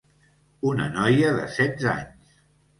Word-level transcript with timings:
Una 0.69 0.87
noia 0.95 1.29
de 1.37 1.45
setze 1.59 1.95
anys. 1.95 2.45